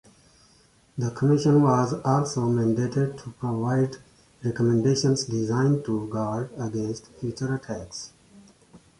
The 0.97 1.11
commission 1.11 1.61
was 1.61 1.93
also 2.03 2.47
mandated 2.47 3.21
to 3.23 3.29
provide 3.39 3.97
recommendations 4.43 5.25
designed 5.25 5.85
to 5.85 6.07
guard 6.07 6.49
against 6.57 7.09
future 7.19 7.53
attacks. 7.53 8.11